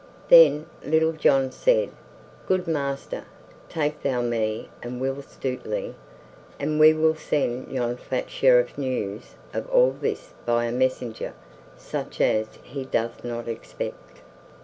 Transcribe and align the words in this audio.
Then 0.29 0.65
Little 0.83 1.11
John 1.11 1.51
said, 1.51 1.91
"Good 2.47 2.65
master, 2.67 3.25
take 3.69 4.01
thou 4.01 4.21
me 4.23 4.69
and 4.81 4.99
Will 4.99 5.21
Stutely, 5.21 5.93
and 6.59 6.79
we 6.79 6.91
will 6.91 7.13
send 7.13 7.71
yon 7.71 7.97
fat 7.97 8.27
Sheriff 8.27 8.79
news 8.79 9.35
of 9.53 9.69
all 9.69 9.91
this 9.91 10.33
by 10.43 10.65
a 10.65 10.71
messenger 10.71 11.35
such 11.77 12.19
as 12.19 12.47
he 12.63 12.83
doth 12.83 13.23
not 13.23 13.47
expect." 13.47 14.21